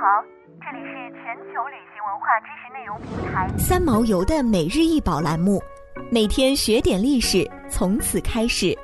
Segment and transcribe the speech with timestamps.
[0.00, 0.22] 好，
[0.60, 5.60] 这里是全球旅行文化知识内容平台三毛游的每日一宝栏目，
[6.08, 8.78] 每天学点历史，从此开始。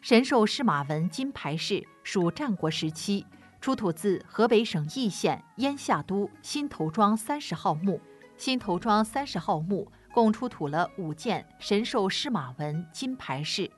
[0.00, 3.26] 神兽司马纹金牌饰属战国时期，
[3.60, 8.00] 出土自河北省易县燕下都新头庄三十号墓。
[8.38, 13.70] 新头庄三十号墓共出土了五件神兽司马纹金牌饰，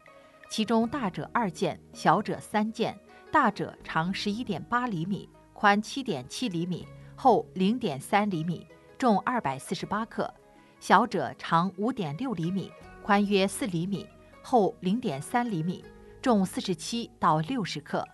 [0.49, 2.96] 其中大者二件，小者三件。
[3.31, 10.25] 大者长十一点八厘米，宽七点七厘米，厚零点三厘米，重二百四十八克；
[10.81, 12.72] 小者长五点六厘米，
[13.03, 14.07] 宽约四厘米，
[14.43, 15.85] 厚零点三厘米。
[16.21, 18.05] 重四十七到六十克，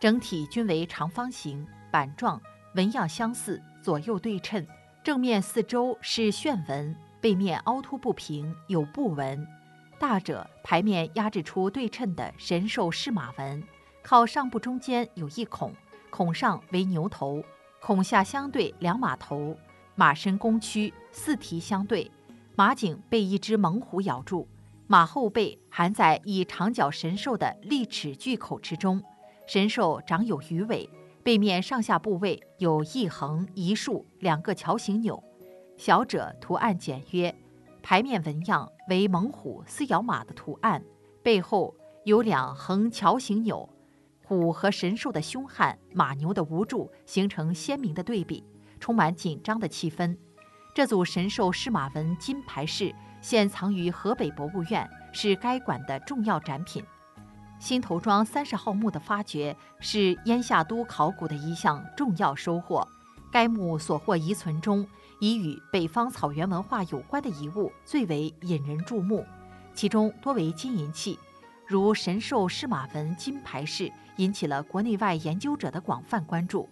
[0.00, 2.40] 整体均为长方形板状，
[2.74, 4.66] 纹样相似，左右对称。
[5.04, 9.46] 正面四周是旋纹，背面凹凸不平，有布纹。
[10.00, 13.62] 大者牌面压制出对称的神兽狮马纹，
[14.04, 15.72] 靠上部中间有一孔，
[16.10, 17.42] 孔上为牛头，
[17.80, 19.56] 孔下相对两马头，
[19.94, 22.10] 马身弓曲，四蹄相对，
[22.54, 24.46] 马颈被一只猛虎咬住。
[24.86, 29.02] 马后背含在以长角神兽的利齿巨口之中，
[29.46, 30.86] 神兽长有鱼尾，
[31.22, 35.24] 背面上下部位有一横一竖两个桥形钮，
[35.78, 37.34] 小者图案简约，
[37.82, 40.84] 牌面纹样为猛虎撕咬马的图案，
[41.22, 43.66] 背后有两横桥形钮，
[44.26, 48.42] 虎和神兽的凶悍，马牛的无助形成鲜明的对比，
[48.80, 50.16] 充满紧张的气氛。
[50.74, 52.94] 这组神兽狮马纹金牌饰。
[53.20, 56.84] 现藏于河北博物院，是该馆的重要展品。
[57.58, 62.86] 新头庄三十号墓的发掘是燕下都考古的一项重要收获。
[63.32, 64.86] 该墓所获遗存中，
[65.20, 69.24] 以与北方草原文化有关的遗物最为引人注目，
[69.72, 71.18] 其中多为金银器，
[71.66, 76.68] 如神兽狮马纹金牌饰，引起了国内外研究者的广泛关注。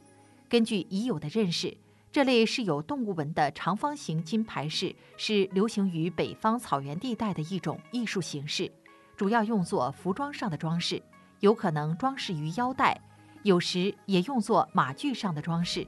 [0.48, 1.76] 根据已有的认识。
[2.12, 8.70] 这类是有动物纹的长方形金牌饰是流行于北方草原地带的一种艺术形式，
[9.16, 11.02] 主要用作服装上的装饰，
[11.40, 13.00] 有可能装饰于腰带，
[13.44, 15.86] 有时也用作马具上的装饰。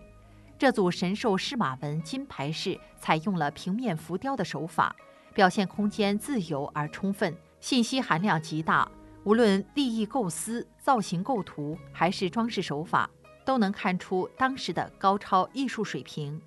[0.59, 4.97] 这组神兽狮马纹金牌饰采用了平面浮雕的手法，
[5.35, 8.91] 表现空间自由而充分，信息含量极大。
[9.25, 13.11] 无论立意构思、造型构图，还是装饰手法。
[13.47, 16.41] 都能看出当时的高超艺术水平。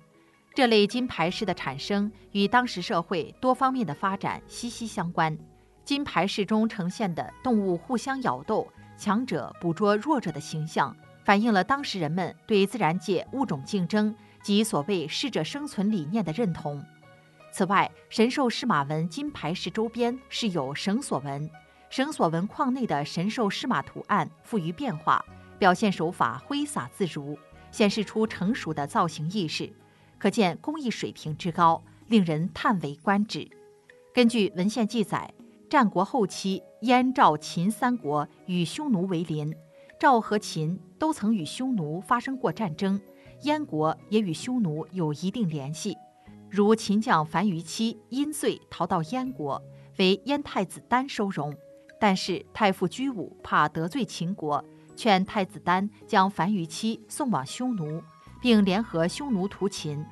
[0.52, 5.38] 这类金牌式的产生与当时社会多方面的发展息息相关。
[5.84, 8.66] 金牌式中呈现的动物互相咬斗、
[8.96, 10.92] 强者捕捉弱者的形象，
[11.24, 14.12] 反映了当时人们对自然界物种竞争
[14.42, 16.84] 及所谓适者生存理念的认同。
[17.52, 21.48] 此外，神兽狮马纹金牌式周边是有绳索纹，
[21.90, 25.24] 绳索纹框内的神兽狮马图案富于变化。
[25.58, 27.36] 表现手法挥洒自如，
[27.72, 29.72] 显示出成熟的造型意识，
[30.16, 33.50] 可见工艺水平之高，令人叹为观止。
[34.14, 35.34] 根据文献记载，
[35.68, 39.52] 战国后期，燕、赵、秦三国与匈奴为邻，
[39.98, 43.00] 赵和秦都曾与匈奴发生过战争，
[43.42, 45.96] 燕国也与匈奴有一定联系。
[46.48, 49.60] 如秦将樊於期因罪逃到燕国，
[49.98, 51.52] 为燕太子丹收容，
[52.00, 54.64] 但是太傅居武怕得罪秦国。
[54.96, 58.02] 劝太子丹将樊於期送往匈奴，
[58.40, 60.04] 并联合匈奴屠秦。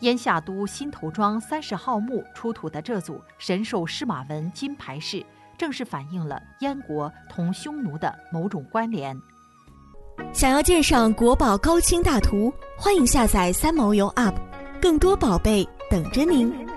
[0.00, 5.26] 燕下都新头庄三十号墓出土的这组神兽狮马纹金牌饰，
[5.56, 9.20] 正是反映了燕国同匈奴的某种关联。
[10.32, 14.36] 想要鉴赏国宝高清大图，欢迎下载三毛游 App，
[14.80, 16.67] 更多宝贝等着您。